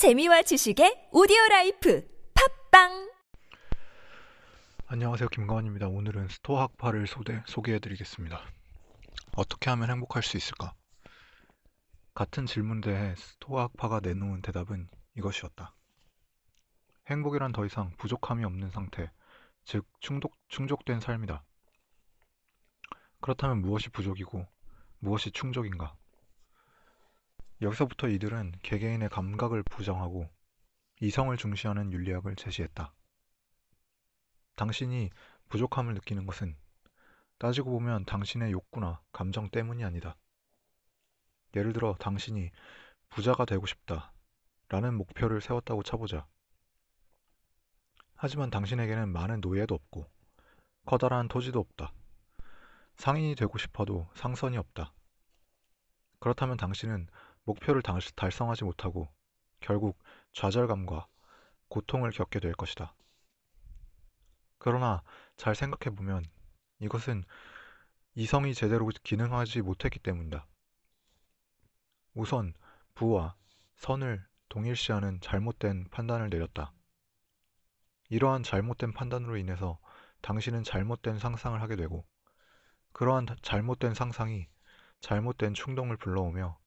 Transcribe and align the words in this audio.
재미와 0.00 0.40
지식의 0.40 1.10
오디오 1.12 1.36
라이프 1.50 2.08
팟빵 2.70 3.12
안녕하세요. 4.86 5.28
김가원입니다. 5.28 5.88
오늘은 5.88 6.28
스토아 6.28 6.62
학파를 6.62 7.06
소개, 7.06 7.42
소개해드리겠습니다. 7.44 8.40
어떻게 9.36 9.68
하면 9.68 9.90
행복할 9.90 10.22
수 10.22 10.38
있을까? 10.38 10.72
같은 12.14 12.46
질문들에 12.46 13.14
스토아 13.14 13.64
학파가 13.64 14.00
내놓은 14.00 14.40
대답은 14.40 14.88
이것이었다. 15.18 15.74
행복이란 17.08 17.52
더 17.52 17.66
이상 17.66 17.94
부족함이 17.98 18.42
없는 18.42 18.70
상태, 18.70 19.10
즉 19.66 19.84
충족, 20.00 20.34
충족된 20.48 21.00
삶이다. 21.00 21.44
그렇다면 23.20 23.60
무엇이 23.60 23.90
부족이고 23.90 24.46
무엇이 25.00 25.30
충족인가? 25.30 25.94
여기서부터 27.62 28.08
이들은 28.08 28.52
개개인의 28.62 29.10
감각을 29.10 29.62
부정하고 29.62 30.30
이성을 31.00 31.36
중시하는 31.36 31.92
윤리학을 31.92 32.36
제시했다. 32.36 32.94
당신이 34.56 35.10
부족함을 35.48 35.94
느끼는 35.94 36.26
것은 36.26 36.56
따지고 37.38 37.70
보면 37.70 38.04
당신의 38.04 38.52
욕구나 38.52 39.00
감정 39.12 39.50
때문이 39.50 39.84
아니다. 39.84 40.16
예를 41.54 41.72
들어 41.72 41.94
당신이 41.98 42.50
부자가 43.10 43.44
되고 43.44 43.66
싶다 43.66 44.12
라는 44.68 44.94
목표를 44.94 45.40
세웠다고 45.40 45.82
쳐보자. 45.82 46.26
하지만 48.14 48.50
당신에게는 48.50 49.08
많은 49.10 49.40
노예도 49.40 49.74
없고 49.74 50.06
커다란 50.86 51.28
토지도 51.28 51.58
없다. 51.58 51.92
상인이 52.96 53.34
되고 53.34 53.58
싶어도 53.58 54.08
상선이 54.14 54.56
없다. 54.56 54.92
그렇다면 56.20 56.58
당신은 56.58 57.08
목표를 57.44 57.82
달성하지 57.82 58.64
못하고 58.64 59.08
결국 59.60 59.98
좌절감과 60.32 61.06
고통을 61.68 62.10
겪게 62.10 62.40
될 62.40 62.52
것이다. 62.52 62.94
그러나 64.58 65.02
잘 65.36 65.54
생각해 65.54 65.94
보면 65.94 66.24
이것은 66.80 67.24
이성이 68.14 68.54
제대로 68.54 68.88
기능하지 69.02 69.62
못했기 69.62 70.00
때문이다. 70.00 70.46
우선 72.14 72.52
부와 72.94 73.36
선을 73.76 74.26
동일시하는 74.48 75.20
잘못된 75.20 75.88
판단을 75.90 76.28
내렸다. 76.28 76.72
이러한 78.10 78.42
잘못된 78.42 78.92
판단으로 78.92 79.36
인해서 79.36 79.78
당신은 80.20 80.64
잘못된 80.64 81.18
상상을 81.18 81.60
하게 81.62 81.76
되고 81.76 82.04
그러한 82.92 83.26
잘못된 83.42 83.94
상상이 83.94 84.48
잘못된 85.00 85.54
충동을 85.54 85.96
불러오며 85.96 86.59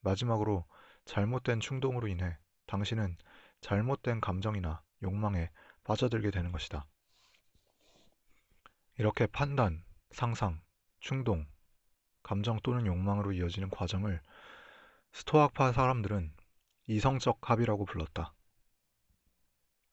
마지막으로 0.00 0.64
잘못된 1.04 1.60
충동으로 1.60 2.08
인해 2.08 2.38
당신은 2.66 3.16
잘못된 3.60 4.20
감정이나 4.20 4.82
욕망에 5.02 5.50
빠져들게 5.84 6.30
되는 6.30 6.52
것이다. 6.52 6.86
이렇게 8.98 9.26
판단, 9.26 9.82
상상, 10.12 10.60
충동, 11.00 11.46
감정 12.22 12.60
또는 12.62 12.86
욕망으로 12.86 13.32
이어지는 13.32 13.70
과정을 13.70 14.20
스토아파 15.12 15.72
사람들은 15.72 16.32
이성적 16.86 17.50
합의라고 17.50 17.84
불렀다. 17.84 18.34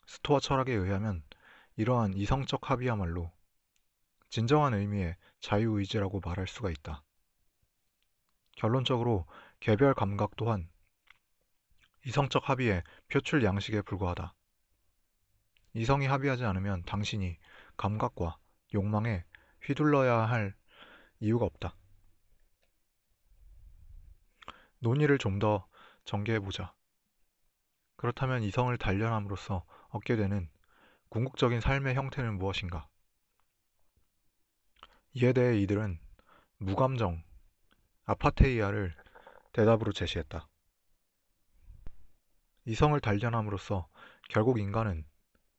스토아 0.05 0.39
철학에 0.39 0.73
의하면 0.73 1.23
이러한 1.75 2.13
이성적 2.13 2.69
합의야말로 2.69 3.31
진정한 4.29 4.73
의미의 4.73 5.15
자유의지라고 5.39 6.19
말할 6.19 6.47
수가 6.47 6.69
있다. 6.69 7.03
결론적으로 8.57 9.25
개별 9.59 9.93
감각 9.93 10.35
또한 10.35 10.67
이성적 12.05 12.49
합의의 12.49 12.83
표출 13.07 13.43
양식에 13.43 13.81
불과하다. 13.81 14.33
이성이 15.73 16.07
합의하지 16.07 16.43
않으면 16.43 16.83
당신이 16.83 17.37
감각과 17.77 18.37
욕망에 18.73 19.23
휘둘러야 19.61 20.21
할 20.21 20.55
이유가 21.19 21.45
없다. 21.45 21.75
논의를 24.79 25.17
좀 25.19 25.39
더 25.39 25.67
전개해보자. 26.05 26.73
그렇다면 27.95 28.41
이성을 28.41 28.75
단련함으로써 28.77 29.65
얻게 29.89 30.15
되는 30.15 30.49
궁극적인 31.09 31.61
삶의 31.61 31.93
형태는 31.93 32.37
무엇인가? 32.39 32.87
이에 35.13 35.33
대해 35.33 35.59
이들은 35.61 35.99
무감정, 36.57 37.23
아파테이아를 38.07 38.95
대답으로 39.51 39.91
제시했다. 39.91 40.47
이성을 42.63 42.97
단련함으로써 43.01 43.89
결국 44.29 44.59
인간은 44.59 45.05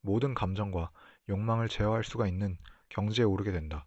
모든 0.00 0.32
감정과 0.32 0.90
욕망을 1.28 1.68
제어할 1.68 2.04
수가 2.04 2.26
있는 2.26 2.56
경지에 2.88 3.24
오르게 3.24 3.52
된다. 3.52 3.86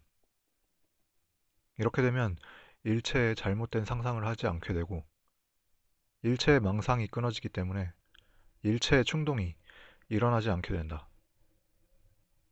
이렇게 1.78 2.02
되면 2.02 2.36
일체의 2.84 3.34
잘못된 3.34 3.84
상상을 3.84 4.24
하지 4.24 4.46
않게 4.46 4.74
되고 4.74 5.04
일체의 6.22 6.60
망상이 6.60 7.08
끊어지기 7.08 7.48
때문에 7.48 7.92
일체의 8.62 9.04
충동이 9.04 9.56
일어나지 10.08 10.50
않게 10.50 10.72
된다. 10.72 11.08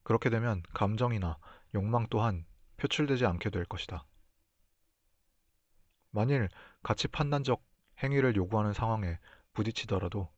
그렇게 0.03 0.29
되면 0.29 0.65
감정이나 0.75 1.39
욕망 1.77 2.09
또한 2.11 2.45
표출되지 2.79 3.27
않게 3.27 3.51
될 3.51 3.65
것이다. 3.65 4.05
만일 6.11 6.49
가치 6.83 7.09
판단적 7.09 7.63
행위를 8.03 8.37
요구하는 8.37 8.73
상황에 8.73 9.19
부딪히더라도 9.53 10.29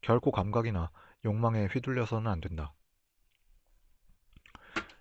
결코 0.00 0.30
감각이나 0.30 0.90
욕망에 1.24 1.66
휘둘려서는 1.66 2.30
안 2.30 2.40
된다. 2.40 2.72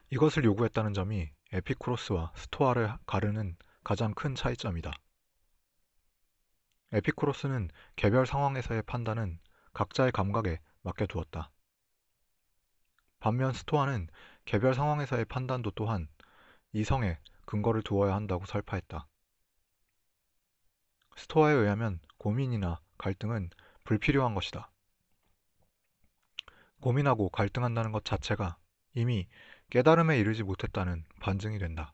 이것을 0.10 0.46
요구했다는 0.46 0.94
점이 0.94 1.30
에피쿠로스와 1.52 2.32
스토아를 2.36 2.94
가르는 3.06 3.56
가장 3.84 4.14
큰 4.14 4.36
차이점이다. 4.36 4.92
에피쿠로스는 6.94 7.70
개별 7.96 8.26
상황에서의 8.26 8.84
판단은 8.84 9.40
각자의 9.74 10.12
감각에 10.12 10.60
맡겨두었다. 10.82 11.52
반면 13.20 13.52
스토아는 13.52 14.08
개별 14.46 14.74
상황에서의 14.74 15.26
판단도 15.26 15.72
또한 15.72 16.08
이성에 16.72 17.18
근거를 17.46 17.82
두어야 17.82 18.16
한다고 18.16 18.46
설파했다. 18.46 19.08
스토아에 21.18 21.54
의하면 21.54 22.00
고민이나 22.18 22.80
갈등은 22.98 23.50
불필요한 23.84 24.36
것이다. 24.36 24.72
고민하고 26.80 27.30
갈등한다는 27.30 27.92
것 27.92 28.06
자체가 28.06 28.58
이미 28.94 29.28
깨달음에 29.70 30.20
이르지 30.20 30.44
못했다는 30.44 31.06
반증이 31.20 31.58
된다. 31.58 31.94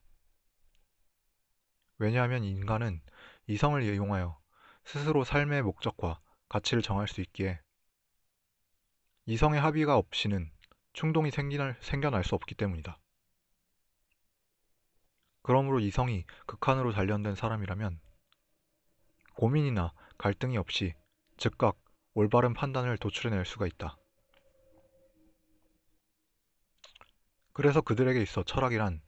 왜냐하면 1.97 2.43
인간은 2.43 3.01
이성을 3.47 3.81
이용하여 3.81 4.39
스스로 4.83 5.23
삶의 5.23 5.63
목적과 5.63 6.19
가치를 6.49 6.83
정할 6.83 7.07
수 7.07 7.21
있기에 7.21 7.59
이성의 9.25 9.59
합의가 9.61 9.95
없이는 9.95 10.51
충동이 10.91 11.31
생기날, 11.31 11.77
생겨날 11.81 12.25
수 12.25 12.35
없기 12.35 12.55
때문이다. 12.55 12.99
그러므로 15.43 15.79
이성이 15.79 16.25
극한으로 16.45 16.91
단련된 16.91 17.35
사람이라면 17.35 17.99
고민이나 19.33 19.93
갈등이 20.17 20.57
없이 20.57 20.93
즉각 21.37 21.77
올바른 22.13 22.53
판단을 22.53 22.97
도출해낼 22.97 23.45
수가 23.45 23.67
있다. 23.67 23.97
그래서 27.53 27.81
그들에게 27.81 28.21
있어 28.21 28.43
철학이란 28.43 29.01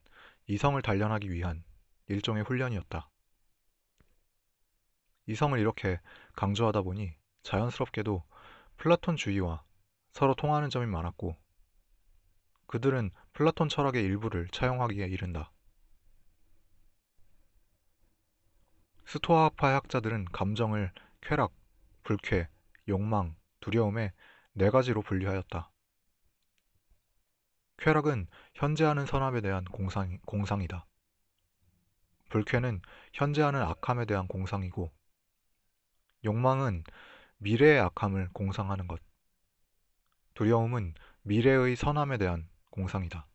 이성을 0.46 0.80
단련하기 0.80 1.30
위한 1.32 1.64
일종의 2.08 2.44
훈련이었다. 2.44 3.08
이성을 5.26 5.58
이렇게 5.58 6.00
강조하다 6.34 6.82
보니 6.82 7.12
자연스럽게도 7.42 8.22
플라톤 8.76 9.16
주의와 9.16 9.64
서로 10.12 10.34
통하는 10.34 10.70
점이 10.70 10.86
많았고 10.86 11.36
그들은 12.68 13.10
플라톤 13.32 13.68
철학의 13.68 14.02
일부를 14.04 14.48
차용하기에 14.48 15.06
이른다. 15.06 15.52
스토아파의 19.06 19.74
학자들은 19.74 20.24
감정을 20.26 20.90
쾌락, 21.20 21.52
불쾌, 22.02 22.48
욕망, 22.88 23.36
두려움의 23.60 24.12
네 24.52 24.70
가지로 24.70 25.02
분류하였다. 25.02 25.70
쾌락은 27.78 28.26
현재하는 28.54 29.06
선함에 29.06 29.42
대한 29.42 29.64
공상, 29.66 30.18
공상이다. 30.26 30.86
불쾌는 32.30 32.80
현재하는 33.12 33.62
악함에 33.62 34.06
대한 34.06 34.26
공상이고, 34.26 34.90
욕망은 36.24 36.82
미래의 37.38 37.78
악함을 37.78 38.30
공상하는 38.32 38.88
것. 38.88 39.00
두려움은 40.34 40.94
미래의 41.22 41.76
선함에 41.76 42.18
대한 42.18 42.48
공상이다. 42.70 43.28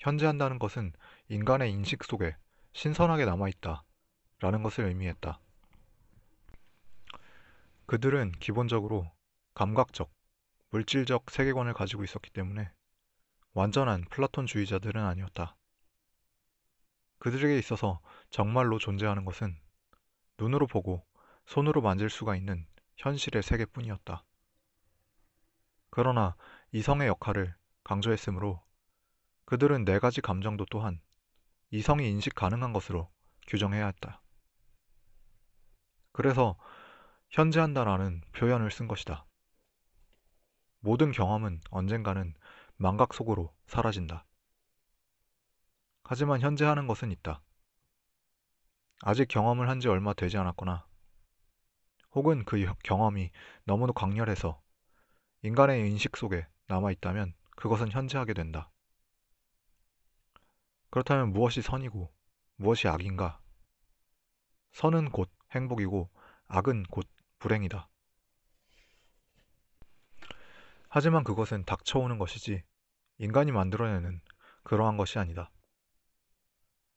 현재한다는 0.00 0.58
것은 0.58 0.92
인간의 1.28 1.72
인식 1.72 2.04
속에 2.04 2.36
신선하게 2.74 3.24
남아있다 3.24 3.84
라는 4.40 4.62
것을 4.62 4.84
의미했다. 4.86 5.40
그들은 7.86 8.32
기본적으로 8.32 9.10
감각적, 9.54 10.12
물질적 10.70 11.30
세계관을 11.30 11.72
가지고 11.72 12.02
있었기 12.02 12.30
때문에 12.30 12.70
완전한 13.52 14.04
플라톤주의자들은 14.10 15.00
아니었다. 15.00 15.56
그들에게 17.20 17.56
있어서 17.58 18.00
정말로 18.30 18.78
존재하는 18.78 19.24
것은 19.24 19.56
눈으로 20.38 20.66
보고 20.66 21.06
손으로 21.46 21.80
만질 21.80 22.10
수가 22.10 22.34
있는 22.34 22.66
현실의 22.96 23.44
세계뿐이었다. 23.44 24.24
그러나 25.90 26.34
이성의 26.72 27.06
역할을 27.06 27.54
강조했으므로 27.84 28.60
그들은 29.44 29.84
네 29.84 30.00
가지 30.00 30.20
감정도 30.20 30.66
또한 30.66 31.00
이성이 31.74 32.08
인식 32.08 32.36
가능한 32.36 32.72
것으로 32.72 33.10
규정해야 33.48 33.86
했다. 33.86 34.22
그래서 36.12 36.56
현재한다라는 37.30 38.22
표현을 38.30 38.70
쓴 38.70 38.86
것이다. 38.86 39.26
모든 40.78 41.10
경험은 41.10 41.60
언젠가는 41.70 42.32
망각 42.76 43.12
속으로 43.12 43.52
사라진다. 43.66 44.24
하지만 46.04 46.40
현재 46.40 46.64
하는 46.64 46.86
것은 46.86 47.10
있다. 47.10 47.42
아직 49.02 49.26
경험을 49.26 49.68
한 49.68 49.80
지 49.80 49.88
얼마 49.88 50.12
되지 50.14 50.38
않았거나 50.38 50.86
혹은 52.12 52.44
그 52.44 52.72
경험이 52.84 53.32
너무도 53.64 53.94
강렬해서 53.94 54.62
인간의 55.42 55.90
인식 55.90 56.16
속에 56.16 56.46
남아 56.68 56.92
있다면 56.92 57.34
그것은 57.56 57.90
현재하게 57.90 58.32
된다. 58.32 58.70
그렇다면 60.94 61.32
무엇이 61.32 61.60
선이고 61.60 62.14
무엇이 62.54 62.86
악인가? 62.86 63.40
선은 64.70 65.10
곧 65.10 65.28
행복이고 65.50 66.08
악은 66.46 66.84
곧 66.84 67.04
불행이다. 67.40 67.88
하지만 70.88 71.24
그것은 71.24 71.64
닥쳐오는 71.64 72.16
것이지 72.18 72.62
인간이 73.18 73.50
만들어내는 73.50 74.20
그러한 74.62 74.96
것이 74.96 75.18
아니다. 75.18 75.50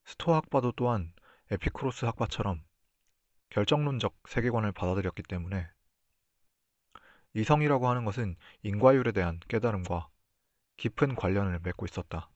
스토아 0.05 0.35
학파도 0.35 0.73
또한 0.73 1.11
에피크로스 1.49 2.05
학파처럼 2.05 2.63
결정론적 3.49 4.15
세계관을 4.29 4.73
받아들였기 4.73 5.23
때문에 5.23 5.67
이성이라고 7.33 7.89
하는 7.89 8.05
것은 8.05 8.35
인과율에 8.61 9.11
대한 9.11 9.39
깨달음과 9.47 10.07
깊은 10.75 11.15
관련을 11.15 11.61
맺고 11.63 11.87
있었다. 11.87 12.29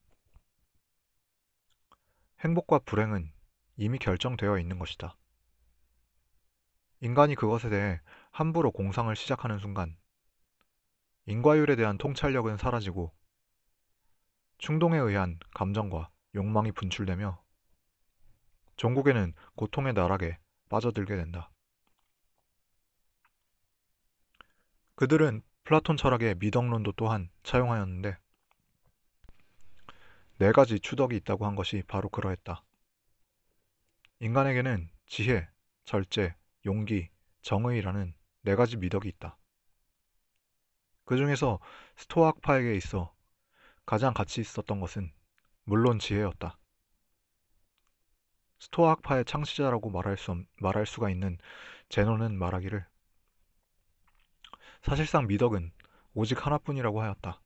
행복과 2.43 2.79
불행은 2.79 3.31
이미 3.77 3.99
결정되어 3.99 4.57
있는 4.57 4.79
것이다. 4.79 5.15
인간이 7.01 7.35
그것에 7.35 7.69
대해 7.69 8.01
함부로 8.31 8.71
공상을 8.71 9.15
시작하는 9.15 9.59
순간 9.59 9.95
인과율에 11.25 11.75
대한 11.75 11.99
통찰력은 11.99 12.57
사라지고 12.57 13.13
충동에 14.57 14.97
의한 14.97 15.37
감정과 15.53 16.09
욕망이 16.33 16.71
분출되며 16.71 17.43
종국에는 18.75 19.33
고통의 19.55 19.93
나락에 19.93 20.39
빠져들게 20.69 21.15
된다. 21.15 21.51
그들은 24.95 25.43
플라톤 25.63 25.95
철학의 25.95 26.35
미덕론도 26.39 26.93
또한 26.93 27.29
차용하였는데 27.43 28.17
네 30.41 30.51
가지 30.51 30.79
추덕이 30.79 31.15
있다고 31.17 31.45
한 31.45 31.53
것이 31.53 31.83
바로 31.87 32.09
그러했다. 32.09 32.63
인간에게는 34.21 34.89
지혜, 35.05 35.47
절제, 35.85 36.33
용기, 36.65 37.11
정의라는 37.43 38.15
네 38.41 38.55
가지 38.55 38.75
미덕이 38.77 39.07
있다. 39.07 39.37
그 41.05 41.15
중에서 41.15 41.59
스토아학파에게 41.95 42.73
있어 42.73 43.13
가장 43.85 44.15
가치 44.15 44.41
있었던 44.41 44.79
것은 44.79 45.13
물론 45.63 45.99
지혜였다. 45.99 46.57
스토아학파의 48.61 49.25
창시자라고 49.25 49.91
말할, 49.91 50.17
수, 50.17 50.43
말할 50.55 50.87
수가 50.87 51.11
있는 51.11 51.37
제노는 51.89 52.35
말하기를 52.39 52.83
사실상 54.81 55.27
미덕은 55.27 55.71
오직 56.15 56.43
하나뿐이라고 56.43 56.99
하였다. 56.99 57.43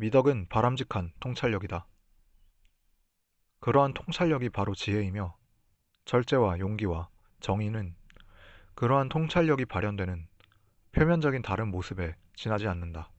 미덕은 0.00 0.46
바람직한 0.48 1.10
통찰력이다. 1.18 1.84
그러한 3.58 3.94
통찰력이 3.94 4.50
바로 4.50 4.72
지혜이며 4.72 5.36
절제와 6.04 6.60
용기와 6.60 7.08
정의는 7.40 7.96
그러한 8.76 9.08
통찰력이 9.08 9.64
발현되는 9.64 10.28
표면적인 10.92 11.42
다른 11.42 11.72
모습에 11.72 12.14
지나지 12.36 12.68
않는다. 12.68 13.10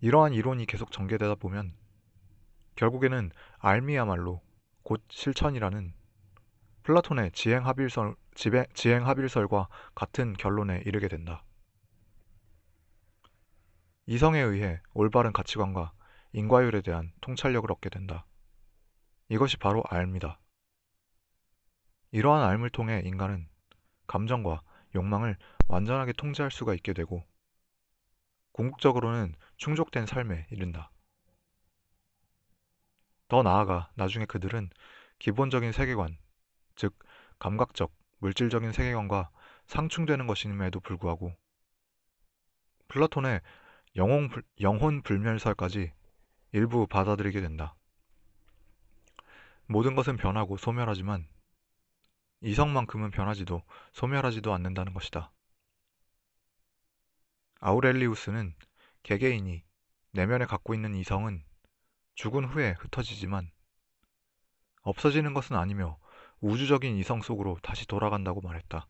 이러한 0.00 0.32
이론이 0.32 0.66
계속 0.66 0.92
전개되다 0.92 1.34
보면 1.34 1.74
결국에는 2.76 3.32
알미야말로 3.58 4.42
곧 4.84 5.02
실천이라는 5.08 5.92
플라톤의 6.84 7.32
지행합일설, 7.32 8.14
지행합일설과 8.74 9.66
같은 9.96 10.34
결론에 10.34 10.84
이르게 10.86 11.08
된다. 11.08 11.42
이성에 14.08 14.40
의해 14.40 14.80
올바른 14.94 15.32
가치관과 15.32 15.92
인과율에 16.32 16.80
대한 16.82 17.12
통찰력을 17.20 17.70
얻게 17.72 17.88
된다. 17.88 18.24
이것이 19.28 19.56
바로 19.56 19.82
알미다. 19.88 20.38
이러한 22.12 22.48
알을 22.48 22.70
통해 22.70 23.02
인간은 23.04 23.48
감정과 24.06 24.62
욕망을 24.94 25.36
완전하게 25.66 26.12
통제할 26.12 26.52
수가 26.52 26.74
있게 26.74 26.92
되고 26.92 27.24
궁극적으로는 28.52 29.34
충족된 29.56 30.06
삶에 30.06 30.46
이른다. 30.50 30.92
더 33.26 33.42
나아가 33.42 33.90
나중에 33.96 34.24
그들은 34.24 34.70
기본적인 35.18 35.72
세계관, 35.72 36.16
즉 36.76 36.96
감각적, 37.40 37.92
물질적인 38.18 38.70
세계관과 38.70 39.30
상충되는 39.66 40.28
것임에도 40.28 40.78
불구하고 40.78 41.34
플라톤의 42.86 43.40
영혼, 43.96 44.30
영혼 44.60 45.02
불멸설까지 45.02 45.92
일부 46.52 46.86
받아들이게 46.86 47.40
된다. 47.40 47.74
모든 49.66 49.94
것은 49.94 50.16
변하고 50.16 50.58
소멸하지만 50.58 51.26
이성만큼은 52.42 53.10
변하지도 53.10 53.62
소멸하지도 53.92 54.52
않는다는 54.52 54.92
것이다. 54.92 55.32
아우렐리우스는 57.60 58.54
개개인이 59.02 59.64
내면에 60.12 60.44
갖고 60.44 60.74
있는 60.74 60.94
이성은 60.94 61.42
죽은 62.14 62.44
후에 62.44 62.76
흩어지지만 62.78 63.50
없어지는 64.82 65.32
것은 65.32 65.56
아니며 65.56 65.98
우주적인 66.40 66.96
이성 66.96 67.22
속으로 67.22 67.58
다시 67.62 67.86
돌아간다고 67.86 68.42
말했다. 68.42 68.86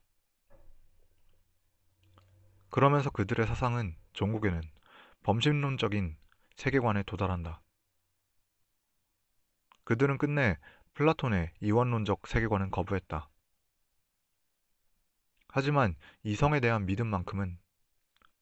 그러면서 2.70 3.10
그들의 3.10 3.46
사상은 3.46 3.96
종국에는 4.12 4.60
범신론적인 5.26 6.16
세계관에 6.54 7.02
도달한다. 7.02 7.60
그들은 9.82 10.18
끝내 10.18 10.56
플라톤의 10.94 11.50
이원론적 11.60 12.28
세계관은 12.28 12.70
거부했다. 12.70 13.28
하지만 15.48 15.96
이성에 16.22 16.60
대한 16.60 16.86
믿음만큼은 16.86 17.58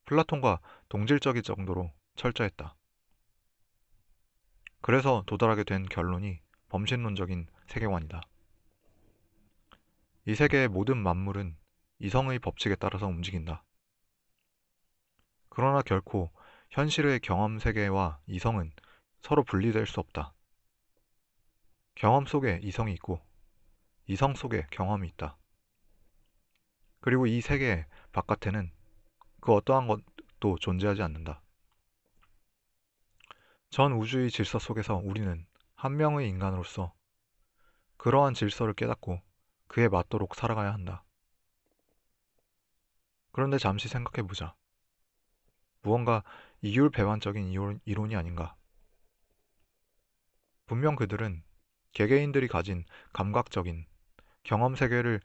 플라톤과 0.05 0.61
동질적일 0.91 1.43
정도로 1.43 1.91
철저했다. 2.17 2.77
그래서 4.83 5.25
도달하게 5.27 5.65
된 5.65 5.87
결론이 5.87 6.39
범신론적인 6.69 7.47
세계관이다. 7.69 8.21
이 10.27 10.35
세계의 10.35 10.69
모든 10.69 10.99
만물은 10.99 11.57
이성의 12.01 12.41
법칙에 12.41 12.75
따라서 12.75 13.07
움직인다. 13.07 13.65
그러나 15.49 15.81
결코 15.81 16.31
현실의 16.71 17.21
경험 17.21 17.59
세계와 17.59 18.21
이성은 18.27 18.73
서로 19.21 19.43
분리될 19.45 19.87
수 19.87 20.01
없다. 20.01 20.35
경험 21.95 22.27
속에 22.27 22.61
이성이 22.63 22.93
있고 22.95 23.21
이성 24.07 24.35
속에 24.35 24.67
경험이 24.71 25.09
있다. 25.09 25.37
그리고 27.01 27.27
이 27.27 27.41
세계 27.41 27.87
바깥에는 28.13 28.71
그 29.41 29.53
어떠한 29.53 29.87
것도 29.87 30.59
존재하지 30.59 31.03
않는다. 31.03 31.43
전 33.71 33.93
우주의 33.93 34.31
질서 34.31 34.59
속에서 34.59 34.97
우리는 34.97 35.47
한 35.75 35.97
명의 35.97 36.29
인간으로서 36.29 36.95
그러한 37.97 38.35
질서를 38.35 38.75
깨닫고 38.75 39.21
그에 39.67 39.89
맞도록 39.89 40.35
살아가야 40.35 40.73
한다. 40.73 41.05
그런데 43.33 43.59
잠시 43.59 43.89
생각해 43.89 44.27
보자. 44.27 44.55
무언가 45.85 46.25
이율 46.63 46.89
배반적인 46.89 47.53
이론이 47.85 48.17
아닌가? 48.17 48.57
분명 50.65 50.97
그들은 50.97 51.43
개개인들이 51.93 52.49
가진 52.49 52.87
감각적인 53.13 53.85
경험 54.45 54.75
세계를 54.75 55.21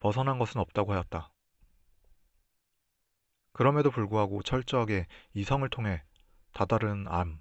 벗어난 0.00 0.38
것은 0.38 0.62
없다고 0.62 0.94
하였다. 0.94 1.30
그럼에도 3.52 3.90
불구하고 3.90 4.42
철저하게 4.42 5.06
이성을 5.34 5.68
통해 5.68 6.02
다다른 6.54 7.06
암, 7.06 7.38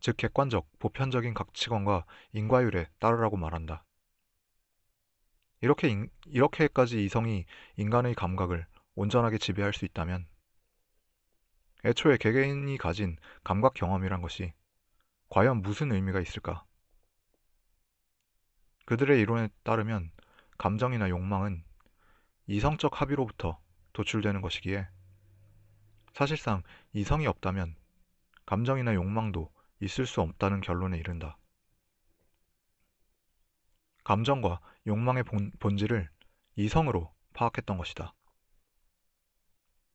즉 0.00 0.16
객관적, 0.16 0.68
보편적인 0.80 1.34
가치관과 1.34 2.04
인과율에 2.32 2.88
따르라고 2.98 3.36
말한다. 3.36 3.84
이렇게 5.60 5.88
인, 5.88 6.10
이렇게까지 6.26 7.04
이성이 7.04 7.46
인간의 7.76 8.16
감각을 8.16 8.66
온전하게 8.96 9.38
지배할 9.38 9.72
수 9.72 9.84
있다면 9.84 10.26
애초에 11.84 12.16
개개인이 12.18 12.76
가진 12.78 13.16
감각 13.42 13.74
경험이란 13.74 14.22
것이 14.22 14.52
과연 15.28 15.62
무슨 15.62 15.92
의미가 15.92 16.20
있을까? 16.20 16.64
그들의 18.86 19.20
이론에 19.20 19.48
따르면 19.62 20.10
감정이나 20.58 21.08
욕망은 21.08 21.64
이성적 22.46 23.00
합의로부터 23.00 23.60
도출되는 23.92 24.40
것이기에 24.40 24.88
사실상 26.12 26.62
이성이 26.92 27.26
없다면 27.26 27.76
감정이나 28.46 28.94
욕망도 28.94 29.50
있을 29.80 30.06
수 30.06 30.20
없다는 30.20 30.60
결론에 30.60 30.98
이른다. 30.98 31.38
감정과 34.04 34.60
욕망의 34.86 35.22
본, 35.22 35.52
본질을 35.60 36.10
이성으로 36.56 37.14
파악했던 37.32 37.78
것이다. 37.78 38.12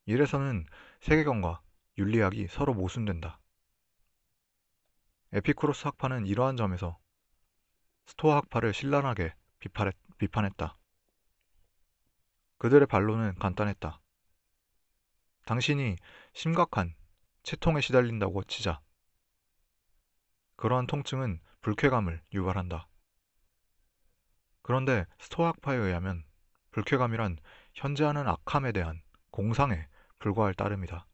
이래서는 0.05 0.65
세계관과 1.01 1.61
윤리학이 1.97 2.47
서로 2.47 2.73
모순된다. 2.73 3.39
에피쿠로스 5.31 5.85
학파는 5.85 6.25
이러한 6.25 6.57
점에서 6.57 6.99
스토아 8.05 8.37
학파를 8.37 8.73
신랄하게 8.73 9.33
비판했, 9.59 9.95
비판했다. 10.17 10.77
그들의 12.57 12.87
반론은 12.87 13.35
간단했다. 13.35 14.01
당신이 15.45 15.95
심각한 16.33 16.95
채통에 17.43 17.81
시달린다고 17.81 18.43
치자. 18.45 18.81
그러한 20.55 20.87
통증은 20.87 21.39
불쾌감을 21.61 22.21
유발한다. 22.33 22.87
그런데 24.61 25.05
스토아 25.19 25.49
학파에 25.49 25.77
의하면 25.77 26.23
불쾌감이란 26.71 27.37
현재하는 27.73 28.27
악함에 28.27 28.71
대한 28.71 29.01
공상에 29.31 29.87
불과할 30.19 30.53
따름이다. 30.53 31.05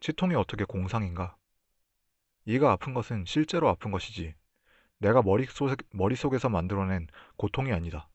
치통이 0.00 0.34
어떻게 0.34 0.64
공상인가? 0.64 1.36
이가 2.44 2.72
아픈 2.72 2.94
것은 2.94 3.24
실제로 3.26 3.68
아픈 3.68 3.90
것이지 3.90 4.34
내가 4.98 5.22
머릿속, 5.22 5.76
머릿속에서 5.90 6.48
만들어낸 6.48 7.06
고통이 7.36 7.72
아니다. 7.72 8.08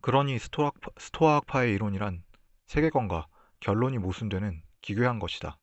그러니 0.00 0.38
스토아학파, 0.38 0.90
스토아학파의 0.98 1.72
이론이란 1.74 2.22
세계관과 2.66 3.26
결론이 3.60 3.98
모순되는 3.98 4.62
기괴한 4.82 5.18
것이다. 5.18 5.58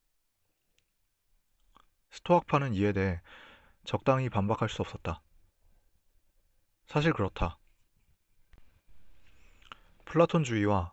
스토학파는 2.10 2.74
이에 2.74 2.92
대해 2.92 3.20
적당히 3.84 4.28
반박할 4.28 4.68
수 4.68 4.82
없었다. 4.82 5.22
사실 6.86 7.12
그렇다. 7.12 7.58
플라톤주의와 10.04 10.92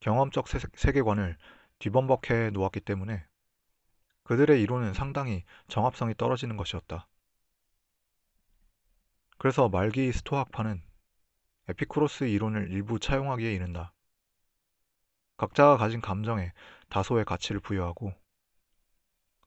경험적 0.00 0.46
세계관을 0.74 1.36
뒤범벅해 1.84 2.48
놓았기 2.48 2.80
때문에 2.80 3.26
그들의 4.22 4.62
이론은 4.62 4.94
상당히 4.94 5.44
정합성이 5.68 6.14
떨어지는 6.16 6.56
것이었다. 6.56 7.06
그래서 9.36 9.68
말기 9.68 10.10
스토학파는 10.10 10.82
에피쿠로스 11.68 12.24
이론을 12.24 12.70
일부 12.70 12.98
차용하기에 12.98 13.52
이른다. 13.52 13.92
각자가 15.36 15.76
가진 15.76 16.00
감정에 16.00 16.54
다소의 16.88 17.26
가치를 17.26 17.60
부여하고 17.60 18.14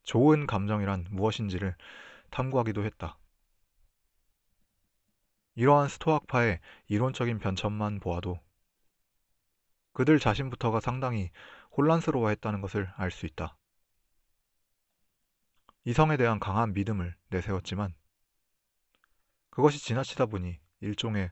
좋은 0.04 0.46
감정이란 0.46 1.08
무엇인지를 1.10 1.76
탐구하기도 2.30 2.86
했다. 2.86 3.18
이러한 5.56 5.90
스토학파의 5.90 6.60
이론적인 6.88 7.40
변천만 7.40 8.00
보아도 8.00 8.40
그들 9.94 10.20
자신부터가 10.20 10.80
상당히 10.80 11.32
혼란스러워했다는 11.78 12.62
것을 12.62 12.92
알 12.96 13.12
수 13.12 13.28
있다. 13.28 13.56
이성에 15.86 16.18
대한 16.18 16.40
강한 16.40 16.74
믿음을 16.74 17.16
내세웠지만 17.30 17.94
그것이 19.52 19.80
지나치다 19.80 20.26
보니 20.26 20.60
일종의 20.82 21.32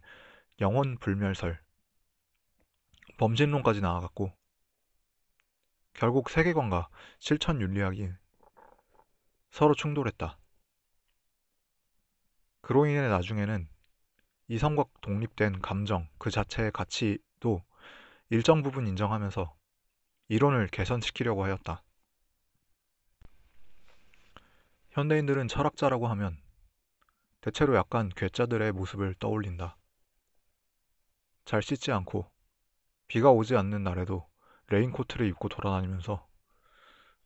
영혼 0.61 0.97
불멸설, 0.97 1.61
범진론까지 3.17 3.81
나아갔고 3.81 4.31
결국 5.93 6.29
세계관과 6.29 6.89
실천 7.19 7.59
윤리학이 7.59 8.09
서로 9.51 9.73
충돌했다. 9.73 10.37
그로 12.61 12.85
인해 12.85 13.07
나중에는 13.07 13.67
이성과 14.47 14.85
독립된 15.01 15.61
감정 15.61 16.07
그 16.17 16.29
자체의 16.29 16.71
가치도 16.71 17.63
일정 18.29 18.63
부분 18.63 18.87
인정하면서 18.87 19.55
이론을 20.27 20.67
개선시키려고 20.67 21.43
하였다. 21.43 21.83
현대인들은 24.91 25.47
철학자라고 25.47 26.07
하면 26.07 26.37
대체로 27.41 27.75
약간 27.75 28.09
괴짜들의 28.09 28.71
모습을 28.71 29.13
떠올린다. 29.15 29.77
잘 31.43 31.61
씻지 31.61 31.91
않고 31.91 32.31
비가 33.07 33.29
오지 33.31 33.55
않는 33.55 33.83
날에도 33.83 34.27
레인코트를 34.67 35.27
입고 35.27 35.49
돌아다니면서 35.49 36.27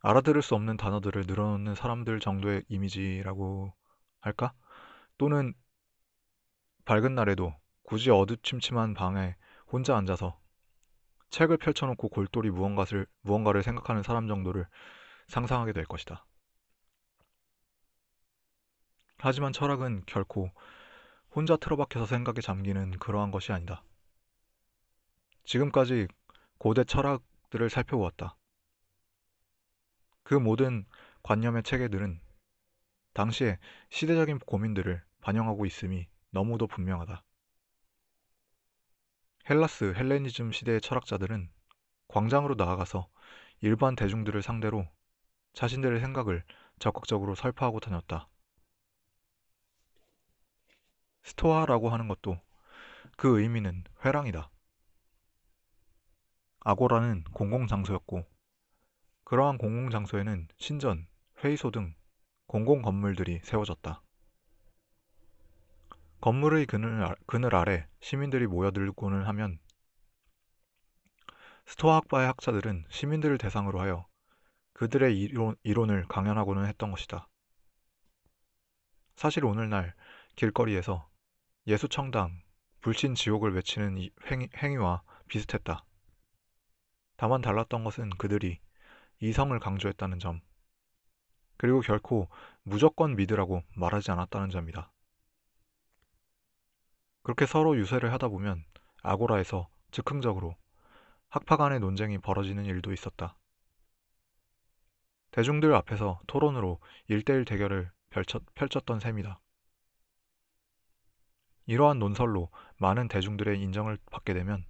알아들을 0.02 0.42
수 0.42 0.56
없는 0.56 0.78
단어들을 0.78 1.24
늘어놓는 1.28 1.76
사람들 1.76 2.20
정도의 2.20 2.64
이미지라고 2.70 3.74
할까? 4.22 4.54
또는 5.18 5.54
밝은 6.86 7.14
날에도 7.14 7.54
굳이 7.84 8.10
어두침침한 8.10 8.94
방에 8.94 9.36
혼자 9.68 9.96
앉아서 9.96 10.39
책을 11.30 11.58
펼쳐놓고 11.58 12.10
골똘히 12.10 12.50
무언가를, 12.50 13.06
무언가를 13.22 13.64
생각하는 13.64 14.04
사람 14.04 14.28
정도를 14.28 14.66
상상하게 15.28 15.74
될 15.74 15.86
것이다. 15.86 16.26
하지만 19.18 19.52
철학은 19.52 20.04
결코 20.06 20.50
혼자 21.32 21.58
틀어박혀서 21.58 22.06
생각에 22.06 22.42
잠기는 22.42 22.92
그러한 22.92 23.32
것이 23.32 23.52
아니다. 23.52 23.84
지금까지 25.44 26.08
고대 26.58 26.84
철학들을 26.84 27.70
살펴보았다. 27.70 28.36
그 30.24 30.34
모든 30.36 30.86
관념의 31.24 31.64
체계들은 31.64 32.22
당시의 33.14 33.58
시대적인 33.90 34.40
고민들을 34.40 35.04
반영하고 35.22 35.66
있음이 35.66 36.08
너무도 36.32 36.68
분명하다. 36.68 37.24
헬라스 39.50 39.96
헬레니즘 39.96 40.52
시대의 40.52 40.80
철학자들은 40.80 41.50
광장으로 42.08 42.54
나아가서 42.54 43.10
일반 43.62 43.96
대중들을 43.96 44.44
상대로 44.44 44.88
자신들의 45.54 46.00
생각을 46.02 46.44
적극적으로 46.78 47.34
설파하고 47.34 47.80
다녔다. 47.80 48.30
스토아라고 51.24 51.90
하는 51.90 52.08
것도 52.08 52.40
그 53.18 53.42
의미는 53.42 53.84
회랑이다. 54.06 54.52
아고라는 56.60 57.24
공공장소였고 57.34 58.28
그러한 59.24 59.58
공공장소에는 59.58 60.48
신전, 60.58 61.08
회의소 61.44 61.72
등 61.72 61.96
공공 62.46 62.84
건물들이 62.84 63.40
세워졌다. 63.44 64.04
건물의 66.22 66.66
그늘, 66.66 67.16
그늘 67.28 67.56
아래 67.56 67.88
시민들이 68.02 68.46
모여들고는 68.46 69.24
하면 69.26 69.58
스토아 71.66 71.96
학파의 71.98 72.28
학자들은 72.28 72.86
시민들을 72.90 73.38
대상으로 73.38 73.80
하여 73.80 74.06
그들의 74.74 75.18
이론, 75.18 75.56
이론을 75.64 76.08
강연하고는 76.10 76.66
했던 76.66 76.92
것이다. 76.92 77.30
사실 79.16 79.46
오늘날 79.46 79.94
길거리에서 80.36 81.10
예수청당, 81.68 82.42
불신 82.82 83.16
지옥을 83.16 83.54
외치는 83.56 84.10
행위, 84.30 84.50
행위와 84.58 85.04
비슷했다. 85.30 85.86
다만 87.16 87.42
달랐던 87.42 87.84
것은 87.86 88.10
그들이 88.12 88.60
이성을 89.22 89.58
강조했다는 89.60 90.20
점, 90.20 90.42
그리고 91.58 91.82
결코 91.82 92.30
무조건 92.64 93.16
믿으라고 93.16 93.64
말하지 93.76 94.12
않았다는 94.12 94.50
점이다. 94.50 94.92
그렇게 97.30 97.46
서로 97.46 97.78
유세를 97.78 98.12
하다 98.14 98.30
보면 98.30 98.66
아고라에서 99.04 99.70
즉흥적으로 99.92 100.56
학파 101.28 101.58
간의 101.58 101.80
논쟁이 101.80 102.18
벌어지는 102.18 102.66
일도 102.66 102.92
있었다. 102.92 103.38
대중들 105.30 105.76
앞에서 105.76 106.20
토론으로 106.26 106.80
일대일 107.08 107.46
대결을 107.46 107.92
펼쳤, 108.10 108.42
펼쳤 108.56 108.84
던 108.84 109.00
셈이다. 109.00 109.40
이러한 111.68 112.00
논설로 112.00 112.50
많은 112.78 113.08
대중들의 113.08 113.62
인정을 113.62 114.00
받게 114.10 114.34
되면 114.34 114.66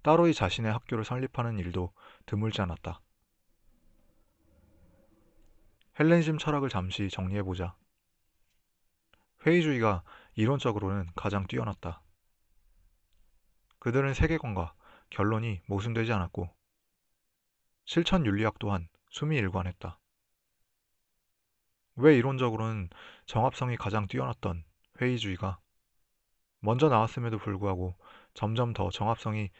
따로이 0.00 0.32
자신의 0.32 0.72
학교를 0.72 1.04
설립하는 1.04 1.58
일도 1.58 1.92
드물지 2.24 2.62
않았다. 2.62 3.02
헬레니즘 6.00 6.38
철학을 6.38 6.70
잠시 6.70 7.10
정리해보자. 7.10 7.76
회의주의가 9.44 10.02
이론적으로는 10.34 11.08
가장 11.14 11.46
뛰어났다. 11.46 12.02
그들은 13.78 14.14
세계관과 14.14 14.74
결론이 15.10 15.60
모순되지 15.66 16.12
않았고 16.12 16.48
실천 17.84 18.24
윤리학 18.24 18.58
또한 18.58 18.88
숨이 19.10 19.36
일관했다. 19.36 19.98
왜 21.96 22.16
이론적으로는 22.16 22.88
정합성이 23.26 23.76
가장 23.76 24.06
뛰어났던 24.06 24.64
회의주의가 25.00 25.58
먼저 26.60 26.88
나왔음에도 26.88 27.38
불구하고 27.38 27.96
점점 28.34 28.72
더 28.72 28.88
정합성이 28.90 29.50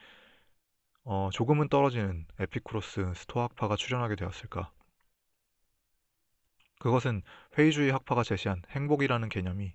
어, 1.04 1.30
조금은 1.32 1.68
떨어지는 1.68 2.26
에피쿠로스 2.38 3.12
스토아학파가 3.16 3.76
출현하게 3.76 4.14
되었을까? 4.16 4.72
그것은 6.78 7.22
회의주의 7.58 7.90
학파가 7.90 8.22
제시한 8.22 8.62
행복이라는 8.70 9.28
개념이 9.28 9.74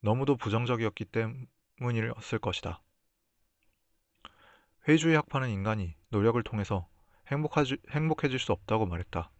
너무도 0.00 0.36
부정적이었기 0.36 1.06
때문이었을 1.06 2.38
것이다. 2.38 2.82
회의주의 4.86 5.16
학파는 5.16 5.50
인간이 5.50 5.96
노력을 6.08 6.40
통해서 6.42 6.88
행복하지, 7.26 7.78
행복해질 7.90 8.38
수 8.38 8.52
없다고 8.52 8.86
말했다. 8.86 9.30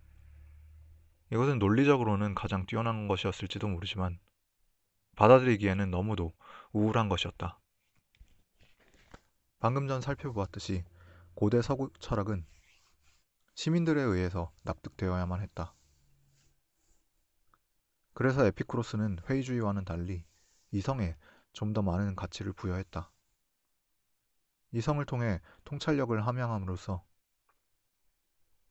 이것은 1.32 1.58
논리적으로는 1.58 2.34
가장 2.34 2.66
뛰어난 2.66 3.08
것이었을지도 3.08 3.68
모르지만 3.68 4.18
받아들이기에는 5.16 5.90
너무도 5.90 6.32
우울한 6.72 7.08
것이었다. 7.08 7.58
방금 9.58 9.88
전 9.88 10.00
살펴보았듯이 10.00 10.84
고대 11.34 11.62
서구 11.62 11.90
철학은 11.98 12.46
시민들에 13.54 14.00
의해서 14.00 14.52
납득되어야만 14.62 15.40
했다. 15.42 15.74
그래서 18.14 18.44
에피쿠로스는 18.46 19.20
회의주의와는 19.28 19.84
달리 19.84 20.24
이성에 20.70 21.16
좀 21.52 21.72
더 21.72 21.82
많은 21.82 22.14
가치를 22.14 22.52
부여했다. 22.52 23.10
이성을 24.72 25.04
통해 25.06 25.40
통찰력을 25.64 26.26
함양함으로써 26.26 27.04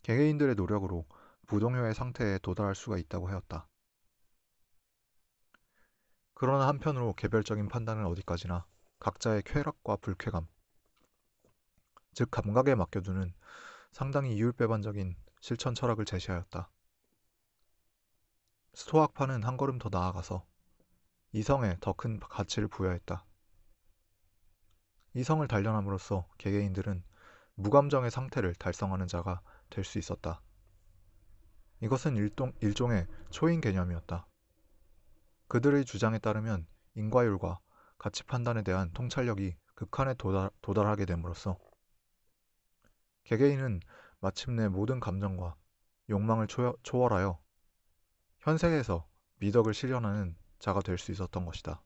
개개인들의 0.04 0.56
노력으로 0.56 1.06
부동요의 1.48 1.94
상태에 1.94 2.38
도달할 2.39 2.75
수가 2.75 2.98
있다고 2.98 3.27
하였다. 3.27 3.68
그러나 6.34 6.68
한편으로 6.68 7.13
개별적인 7.13 7.68
판단은 7.68 8.06
어디까지나 8.06 8.66
각자의 9.00 9.44
쾌락과 9.44 9.98
불쾌감, 9.98 10.48
즉 12.13 12.30
감각에 12.32 12.75
맡겨두는 12.75 13.34
상당히 13.92 14.36
이율배반적인 14.36 15.16
실천 15.42 15.74
철학을 15.74 16.06
제시하였다. 16.06 16.70
스토학파는 18.75 19.44
한 19.44 19.58
걸음 19.58 19.80
더 19.80 19.89
나아가서 19.92 20.46
이성에 21.38 21.77
더 21.82 21.94
큰 21.94 22.20
가치를 22.20 22.67
부여했다. 22.67 23.24
이성을 25.13 25.48
단련함으로써 25.48 26.27
개개인들은 26.39 27.03
무감정의 27.53 28.10
상태를 28.10 28.56
달성하는 28.56 29.08
자가 29.08 29.41
될 29.70 29.84
수 29.84 30.00
있었다. 30.00 30.41
이것은 31.82 32.15
일동, 32.15 32.53
일종의 32.62 33.06
초인 33.29 33.62
개념이었다. 33.62 34.25
그들의 35.48 35.86
주장에 35.86 36.17
따르면 36.17 36.65
인과율과 36.96 37.60
가치 38.00 38.24
판단에 38.24 38.63
대한 38.63 38.91
통찰력이 38.94 39.56
극한에 39.75 40.15
도달, 40.15 40.50
도달하게 40.63 41.06
됨으로써 41.06 41.60
개개인은 43.25 43.81
마침내 44.22 44.70
모든 44.70 45.00
감정과 45.00 45.55
욕망을 46.09 46.48
초월하여 46.81 47.40
현세에서 48.40 49.07
미덕을 49.35 49.75
실현하는 49.75 50.35
자가 50.59 50.81
될 50.81 50.98
수 50.98 51.11
있었던 51.11 51.46
것이다. 51.46 51.81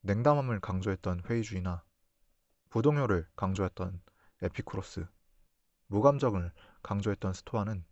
냉담함을 0.00 0.60
강조했던 0.60 1.22
회의주의나 1.26 1.84
부동요를 2.70 3.28
강조했던 3.36 4.00
에피쿠로스, 4.42 5.06
무감정을 5.86 6.52
강조했던 6.82 7.32
스토아는 7.32 7.84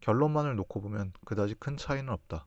결론만을 0.00 0.56
놓고 0.56 0.80
보면 0.80 1.12
그다지 1.24 1.54
큰 1.56 1.76
차이는 1.76 2.12
없다. 2.12 2.46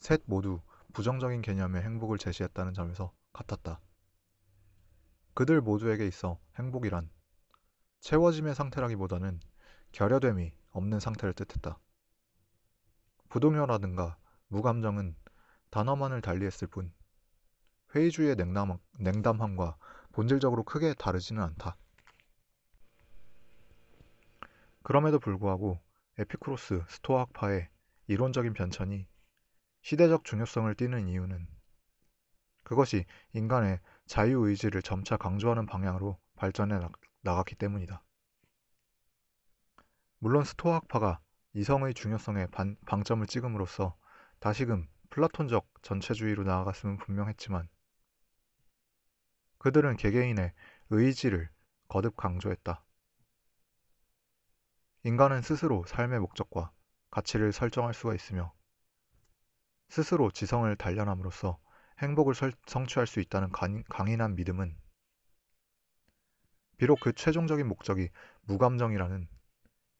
셋 0.00 0.22
모두 0.26 0.60
부정적인 0.92 1.42
개념의 1.42 1.82
행복을 1.82 2.18
제시했다는 2.18 2.74
점에서 2.74 3.12
같았다. 3.32 3.80
그들 5.34 5.60
모두에게 5.60 6.06
있어 6.06 6.38
행복이란 6.56 7.10
채워짐의 8.00 8.54
상태라기보다는 8.54 9.40
결여됨이 9.92 10.52
없는 10.70 11.00
상태를 11.00 11.34
뜻했다. 11.34 11.78
부동요라든가 13.28 14.16
무감정은 14.48 15.16
단어만을 15.70 16.20
달리했을 16.20 16.68
뿐 16.68 16.92
회의주의의 17.94 18.36
냉담, 18.36 18.78
냉담함과 18.98 19.76
본질적으로 20.12 20.64
크게 20.64 20.94
다르지는 20.94 21.42
않다. 21.42 21.76
그럼에도 24.82 25.18
불구하고 25.18 25.80
에피쿠로스 26.18 26.84
스토아학파의 26.88 27.68
이론적인 28.06 28.52
변천이 28.52 29.06
시대적 29.82 30.24
중요성을 30.24 30.74
띠는 30.74 31.08
이유는 31.08 31.46
그것이 32.62 33.04
인간의 33.32 33.80
자유의지를 34.06 34.82
점차 34.82 35.16
강조하는 35.16 35.66
방향으로 35.66 36.18
발전해 36.36 36.80
나갔기 37.22 37.54
때문이다. 37.56 38.02
물론 40.18 40.44
스토아학파가 40.44 41.20
이성의 41.56 41.94
중요성에 41.94 42.48
반, 42.48 42.76
방점을 42.84 43.26
찍음으로써 43.26 43.96
다시금 44.40 44.86
플라톤적 45.08 45.66
전체주의로 45.80 46.42
나아갔음은 46.44 46.98
분명했지만 46.98 47.66
그들은 49.56 49.96
개개인의 49.96 50.52
의지를 50.90 51.48
거듭 51.88 52.14
강조했다. 52.14 52.84
인간은 55.04 55.40
스스로 55.40 55.86
삶의 55.86 56.20
목적과 56.20 56.72
가치를 57.10 57.52
설정할 57.52 57.94
수가 57.94 58.14
있으며 58.14 58.52
스스로 59.88 60.30
지성을 60.30 60.76
단련함으로써 60.76 61.58
행복을 62.00 62.34
설, 62.34 62.52
성취할 62.66 63.06
수 63.06 63.18
있다는 63.18 63.48
강, 63.48 63.82
강인한 63.88 64.34
믿음은 64.34 64.76
비록 66.76 67.00
그 67.00 67.14
최종적인 67.14 67.66
목적이 67.66 68.10
무감정이라는 68.42 69.26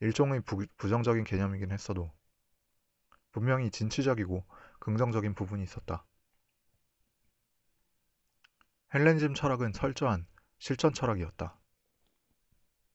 일종의 0.01 0.43
부, 0.43 0.67
부정적인 0.77 1.25
개념이긴 1.25 1.73
했어도 1.73 2.13
분명히 3.33 3.71
진취적이고 3.71 4.45
긍정적인 4.79 5.35
부분이 5.35 5.63
있었다. 5.63 6.07
헬렌즘 8.95 9.35
철학은 9.35 9.73
철저한 9.73 10.27
실천 10.59 10.93
철학이었다. 10.93 11.59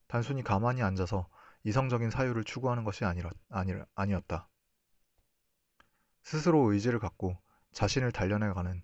단순히 0.08 0.44
가만히 0.44 0.82
앉아서 0.82 1.30
이성적인 1.64 2.10
사유를 2.10 2.44
추구하는 2.44 2.84
것이 2.84 3.06
아니라, 3.06 3.30
아니, 3.50 3.74
아니었다. 3.94 4.50
스스로 6.24 6.72
의지를 6.72 7.00
갖고 7.00 7.40
자신을 7.72 8.12
단련해가는 8.12 8.82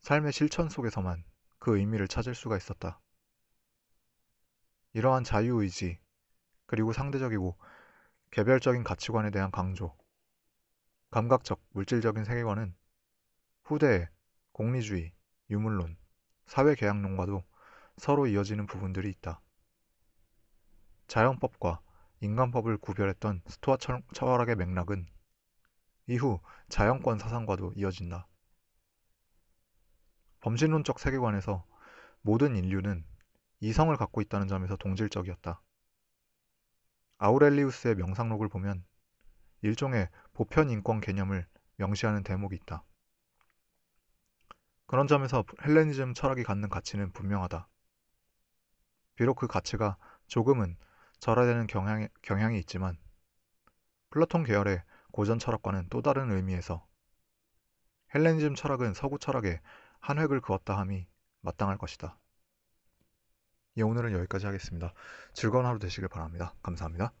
삶의 0.00 0.32
실천 0.32 0.68
속에서만 0.68 1.24
그 1.58 1.78
의미를 1.78 2.08
찾을 2.08 2.34
수가 2.34 2.56
있었다. 2.56 3.00
이러한 4.92 5.24
자유의지, 5.24 5.98
그리고 6.66 6.92
상대적이고 6.92 7.56
개별적인 8.30 8.84
가치관에 8.84 9.30
대한 9.30 9.50
강조, 9.50 9.96
감각적, 11.10 11.60
물질적인 11.70 12.24
세계관은 12.24 12.74
후대의 13.64 14.08
공리주의, 14.52 15.12
유물론, 15.50 15.96
사회계약론과도 16.46 17.44
서로 17.96 18.26
이어지는 18.26 18.66
부분들이 18.66 19.10
있다. 19.10 19.40
자연법과 21.06 21.80
인간법을 22.20 22.78
구별했던 22.78 23.42
스토아 23.46 23.76
철학의 24.12 24.56
맥락은 24.56 25.06
이후 26.06 26.40
자연권 26.68 27.18
사상과도 27.18 27.72
이어진다. 27.76 28.26
범신론적 30.40 30.98
세계관에서 30.98 31.64
모든 32.20 32.56
인류는 32.56 33.04
이성을 33.60 33.96
갖고 33.96 34.20
있다는 34.20 34.48
점에서 34.48 34.76
동질적이었다. 34.76 35.60
아우렐리우스의 37.18 37.94
명상록을 37.96 38.48
보면 38.48 38.84
일종의 39.62 40.08
보편 40.32 40.70
인권 40.70 41.00
개념을 41.00 41.46
명시하는 41.76 42.22
대목이 42.22 42.56
있다. 42.56 42.84
그런 44.86 45.06
점에서 45.06 45.44
헬레니즘 45.64 46.14
철학이 46.14 46.42
갖는 46.42 46.68
가치는 46.68 47.12
분명하다. 47.12 47.66
비록 49.14 49.36
그 49.36 49.46
가치가 49.46 49.96
조금은 50.26 50.76
절하되는 51.20 51.66
경향이, 51.66 52.08
경향이 52.22 52.58
있지만 52.60 52.98
플라톤 54.10 54.44
계열의 54.44 54.82
고전 55.12 55.38
철학과는 55.38 55.88
또 55.88 56.02
다른 56.02 56.30
의미에서 56.30 56.86
헬레니즘 58.14 58.54
철학은 58.54 58.94
서구 58.94 59.18
철학에 59.18 59.60
한 60.00 60.18
획을 60.18 60.40
그었다 60.40 60.76
함이 60.76 61.06
마땅할 61.40 61.78
것이다. 61.78 62.18
예, 63.76 63.82
오늘은 63.82 64.12
여기까지 64.12 64.46
하겠습니다. 64.46 64.92
즐거운 65.32 65.66
하루 65.66 65.78
되시길 65.78 66.08
바랍니다. 66.08 66.54
감사합니다. 66.62 67.12